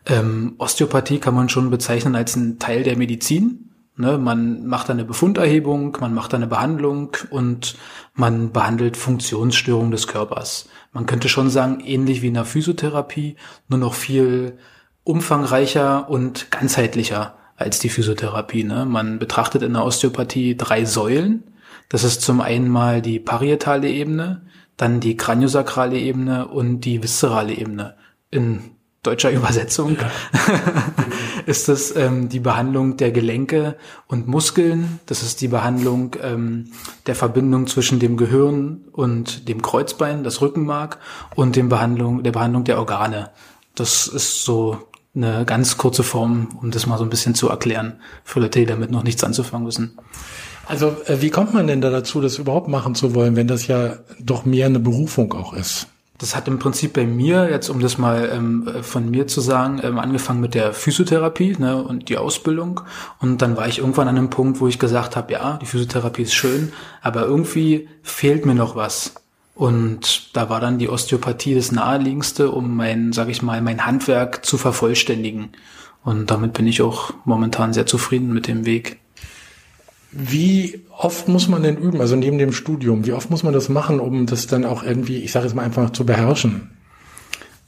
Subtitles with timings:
[0.07, 3.72] Ähm, Osteopathie kann man schon bezeichnen als ein Teil der Medizin.
[3.95, 7.77] Ne, man macht eine Befunderhebung, man macht eine Behandlung und
[8.15, 10.69] man behandelt Funktionsstörungen des Körpers.
[10.93, 13.37] Man könnte schon sagen, ähnlich wie in der Physiotherapie,
[13.69, 14.57] nur noch viel
[15.05, 18.65] umfangreicher und ganzheitlicher als die Physiotherapie.
[18.65, 18.87] Ne?
[18.87, 21.45] Man betrachtet in der Osteopathie drei Säulen.
[21.91, 24.47] Das ist zum einen mal die parietale Ebene,
[24.79, 27.97] dann die kraniosakrale Ebene und die viszerale Ebene.
[28.31, 30.11] In deutscher Übersetzung ja.
[31.47, 33.77] Ist das ähm, die Behandlung der Gelenke
[34.07, 35.01] und Muskeln.
[35.07, 36.73] Das ist die Behandlung ähm,
[37.07, 40.99] der Verbindung zwischen dem Gehirn und dem Kreuzbein, das Rückenmark
[41.35, 43.31] und dem Behandlung der Behandlung der Organe.
[43.75, 44.79] Das ist so
[45.15, 48.67] eine ganz kurze Form, um das mal so ein bisschen zu erklären für Leute, die
[48.67, 49.99] damit noch nichts anzufangen wissen.
[50.67, 53.67] Also äh, wie kommt man denn da dazu, das überhaupt machen zu wollen, wenn das
[53.67, 55.89] ja doch mehr eine Berufung auch ist?
[56.23, 59.81] Das hat im Prinzip bei mir, jetzt um das mal ähm, von mir zu sagen,
[59.83, 62.83] ähm, angefangen mit der Physiotherapie ne, und die Ausbildung.
[63.19, 66.23] Und dann war ich irgendwann an einem Punkt, wo ich gesagt habe, ja, die Physiotherapie
[66.23, 69.15] ist schön, aber irgendwie fehlt mir noch was.
[69.57, 74.47] Und da war dann die Osteopathie das naheliegendste, um mein, sag ich mal, mein Handwerk
[74.47, 75.51] zu vervollständigen.
[76.05, 79.01] Und damit bin ich auch momentan sehr zufrieden mit dem Weg.
[80.13, 83.71] Wie oft muss man denn üben, also neben dem Studium, wie oft muss man das
[83.71, 86.71] machen, um das dann auch irgendwie, ich sage jetzt mal einfach zu beherrschen?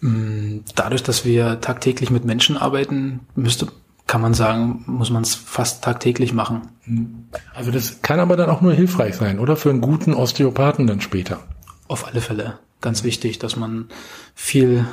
[0.01, 3.69] Mm, dadurch, dass wir tagtäglich mit Menschen arbeiten, müsste,
[4.07, 6.69] kann man sagen, muss man es fast tagtäglich machen.
[7.55, 9.57] Also das kann aber dann auch nur hilfreich sein, oder?
[9.57, 11.39] Für einen guten Osteopathen dann später.
[11.89, 12.59] Auf alle Fälle.
[12.83, 13.89] Ganz wichtig, dass man
[14.35, 14.85] viel,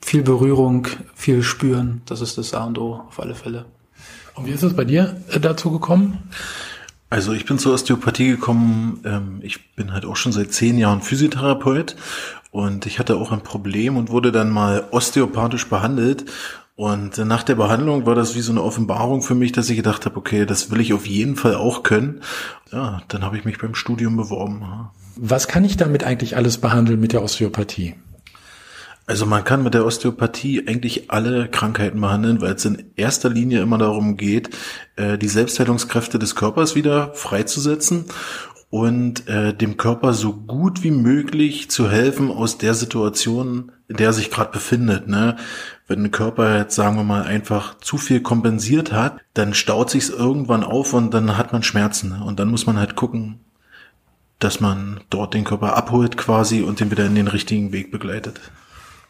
[0.00, 3.64] viel Berührung, viel spüren, das ist das A und O, auf alle Fälle.
[4.36, 6.18] Und wie ist es bei dir äh, dazu gekommen?
[7.14, 11.00] Also ich bin zur Osteopathie gekommen, ähm, ich bin halt auch schon seit zehn Jahren
[11.00, 11.94] Physiotherapeut
[12.50, 16.24] und ich hatte auch ein Problem und wurde dann mal osteopathisch behandelt.
[16.74, 20.06] Und nach der Behandlung war das wie so eine Offenbarung für mich, dass ich gedacht
[20.06, 22.20] habe, okay, das will ich auf jeden Fall auch können.
[22.72, 24.64] Ja, dann habe ich mich beim Studium beworben.
[25.14, 27.94] Was kann ich damit eigentlich alles behandeln mit der Osteopathie?
[29.06, 33.60] Also man kann mit der Osteopathie eigentlich alle Krankheiten behandeln, weil es in erster Linie
[33.60, 34.50] immer darum geht,
[34.96, 38.06] äh, die Selbstheilungskräfte des Körpers wieder freizusetzen
[38.70, 44.08] und äh, dem Körper so gut wie möglich zu helfen aus der Situation, in der
[44.08, 45.06] er sich gerade befindet.
[45.06, 45.36] Ne?
[45.86, 50.08] Wenn ein Körper jetzt, sagen wir mal, einfach zu viel kompensiert hat, dann staut sich's
[50.08, 52.18] irgendwann auf und dann hat man Schmerzen.
[52.18, 52.24] Ne?
[52.24, 53.40] Und dann muss man halt gucken,
[54.38, 58.40] dass man dort den Körper abholt quasi und den wieder in den richtigen Weg begleitet.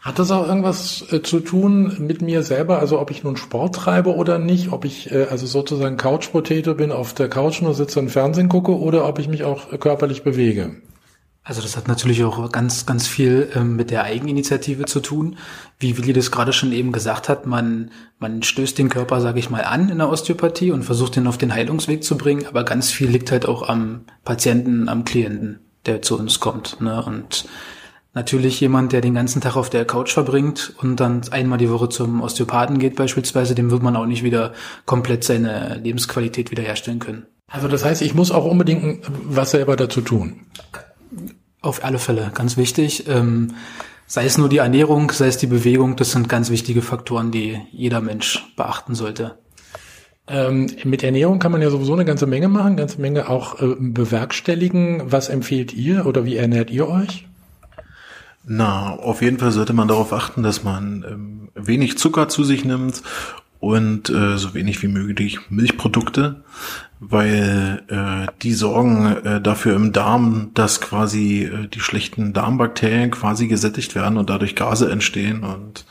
[0.05, 3.75] Hat das auch irgendwas äh, zu tun mit mir selber, also ob ich nun Sport
[3.75, 8.01] treibe oder nicht, ob ich äh, also sozusagen Couch-Potato bin, auf der Couch nur sitze
[8.01, 10.77] und Fernsehen gucke oder ob ich mich auch körperlich bewege?
[11.43, 15.37] Also das hat natürlich auch ganz, ganz viel ähm, mit der Eigeninitiative zu tun.
[15.79, 19.49] Wie Willi das gerade schon eben gesagt hat, man, man stößt den Körper, sage ich
[19.49, 22.91] mal, an in der Osteopathie und versucht ihn auf den Heilungsweg zu bringen, aber ganz
[22.91, 26.83] viel liegt halt auch am Patienten, am Klienten, der zu uns kommt.
[26.83, 27.03] Ne?
[27.03, 27.47] Und
[28.15, 31.89] Natürlich jemand, der den ganzen Tag auf der Couch verbringt und dann einmal die Woche
[31.89, 34.53] zum Osteopathen geht beispielsweise, dem wird man auch nicht wieder
[34.87, 37.27] komplett seine Lebensqualität wiederherstellen können.
[37.49, 40.47] Also das heißt, ich muss auch unbedingt was selber dazu tun.
[41.61, 43.09] Auf alle Fälle, ganz wichtig.
[43.09, 43.55] Ähm,
[44.07, 47.59] sei es nur die Ernährung, sei es die Bewegung, das sind ganz wichtige Faktoren, die
[47.73, 49.39] jeder Mensch beachten sollte.
[50.29, 53.75] Ähm, mit Ernährung kann man ja sowieso eine ganze Menge machen, ganze Menge auch äh,
[53.79, 55.11] bewerkstelligen.
[55.11, 57.27] Was empfehlt ihr oder wie ernährt ihr euch?
[58.47, 62.65] Na, auf jeden Fall sollte man darauf achten, dass man ähm, wenig Zucker zu sich
[62.65, 63.03] nimmt
[63.59, 66.45] und äh, so wenig wie möglich Milchprodukte,
[67.01, 73.49] weil äh, die sorgen äh, dafür im Darm, dass quasi äh, die schlechten Darmbakterien quasi
[73.49, 75.87] gesättigt werden und dadurch Gase entstehen und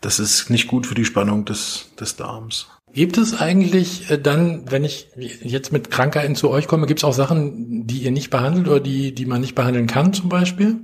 [0.00, 2.68] das ist nicht gut für die Spannung des, des Darms.
[2.94, 7.04] Gibt es eigentlich äh, dann, wenn ich jetzt mit Krankheiten zu euch komme, gibt es
[7.04, 10.80] auch Sachen, die ihr nicht behandelt oder die, die man nicht behandeln kann zum Beispiel?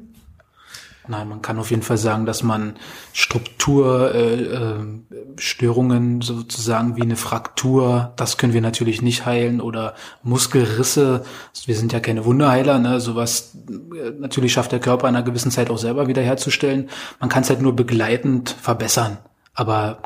[1.09, 2.77] Nein, man kann auf jeden Fall sagen, dass man
[3.15, 11.25] Strukturstörungen äh, Störungen sozusagen wie eine Fraktur, das können wir natürlich nicht heilen oder Muskelrisse.
[11.65, 13.01] Wir sind ja keine Wunderheiler, ne?
[13.01, 16.91] Sowas äh, natürlich schafft der Körper in einer gewissen Zeit auch selber wiederherzustellen.
[17.21, 19.17] Man kann es halt nur begleitend verbessern.
[19.55, 20.03] Aber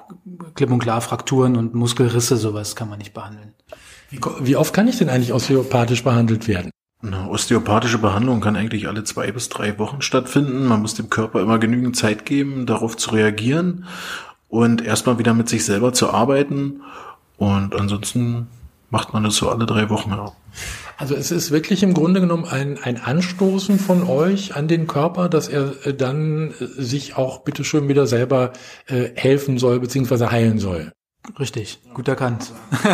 [0.54, 3.54] klipp und klar Frakturen und Muskelrisse, sowas kann man nicht behandeln.
[4.08, 6.70] Wie, wie oft kann ich denn eigentlich osteopathisch behandelt werden?
[7.04, 10.66] Eine osteopathische Behandlung kann eigentlich alle zwei bis drei Wochen stattfinden.
[10.66, 13.86] Man muss dem Körper immer genügend Zeit geben, darauf zu reagieren
[14.48, 16.82] und erstmal wieder mit sich selber zu arbeiten.
[17.38, 18.46] Und ansonsten
[18.90, 20.10] macht man das so alle drei Wochen.
[20.10, 20.32] Ja.
[20.96, 25.28] Also es ist wirklich im Grunde genommen ein, ein Anstoßen von euch an den Körper,
[25.28, 28.52] dass er äh, dann äh, sich auch bitteschön wieder selber
[28.86, 30.92] äh, helfen soll, beziehungsweise heilen soll.
[31.40, 32.52] Richtig, gut erkannt.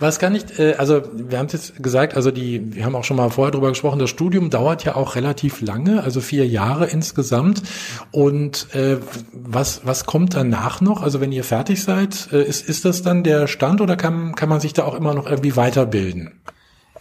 [0.00, 3.04] Was kann ich, äh, also wir haben es jetzt gesagt, also die, wir haben auch
[3.04, 6.86] schon mal vorher drüber gesprochen, das Studium dauert ja auch relativ lange, also vier Jahre
[6.86, 7.62] insgesamt.
[8.12, 8.98] Und äh,
[9.32, 11.02] was, was kommt danach noch?
[11.02, 14.48] Also wenn ihr fertig seid, äh, ist, ist das dann der Stand oder kann, kann
[14.48, 16.40] man sich da auch immer noch irgendwie weiterbilden?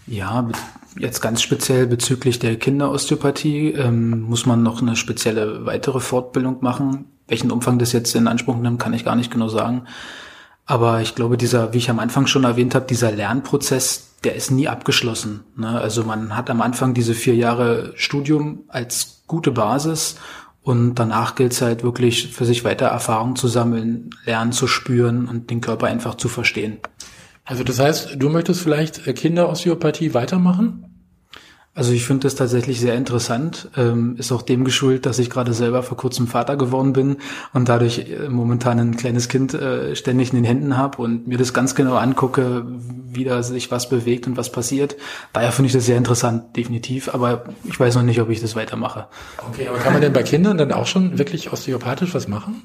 [0.07, 0.49] Ja,
[0.97, 7.05] jetzt ganz speziell bezüglich der Kinderosteopathie ähm, muss man noch eine spezielle weitere Fortbildung machen.
[7.27, 9.83] Welchen Umfang das jetzt in Anspruch nimmt, kann ich gar nicht genau sagen.
[10.67, 14.51] Aber ich glaube, dieser, wie ich am Anfang schon erwähnt habe, dieser Lernprozess, der ist
[14.51, 15.45] nie abgeschlossen.
[15.55, 15.69] Ne?
[15.69, 20.17] Also man hat am Anfang diese vier Jahre Studium als gute Basis
[20.61, 25.29] und danach gilt es halt wirklich für sich weiter Erfahrung zu sammeln, lernen zu spüren
[25.29, 26.79] und den Körper einfach zu verstehen.
[27.45, 30.86] Also das heißt, du möchtest vielleicht Kinderosteopathie weitermachen?
[31.77, 33.69] Also ich finde das tatsächlich sehr interessant.
[33.77, 37.17] Ähm, ist auch dem geschuldet, dass ich gerade selber vor kurzem Vater geworden bin
[37.53, 41.37] und dadurch äh, momentan ein kleines Kind äh, ständig in den Händen habe und mir
[41.37, 44.95] das ganz genau angucke, wie da sich was bewegt und was passiert.
[45.33, 47.13] Daher finde ich das sehr interessant, definitiv.
[47.13, 49.05] Aber ich weiß noch nicht, ob ich das weitermache.
[49.47, 52.63] Okay, aber kann man denn bei Kindern dann auch schon wirklich osteopathisch was machen?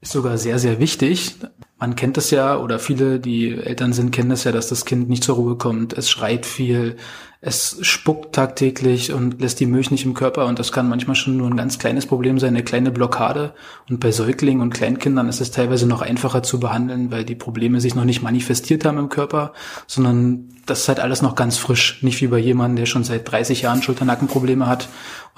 [0.00, 1.36] Ist sogar sehr, sehr wichtig.
[1.80, 5.08] Man kennt es ja, oder viele, die Eltern sind, kennen es ja, dass das Kind
[5.08, 5.92] nicht zur Ruhe kommt.
[5.92, 6.96] Es schreit viel,
[7.40, 11.36] es spuckt tagtäglich und lässt die Milch nicht im Körper und das kann manchmal schon
[11.36, 13.54] nur ein ganz kleines Problem sein, eine kleine Blockade.
[13.88, 17.80] Und bei Säuglingen und Kleinkindern ist es teilweise noch einfacher zu behandeln, weil die Probleme
[17.80, 19.52] sich noch nicht manifestiert haben im Körper,
[19.86, 22.02] sondern das ist halt alles noch ganz frisch.
[22.02, 24.88] Nicht wie bei jemandem, der schon seit 30 Jahren Schulternackenprobleme hat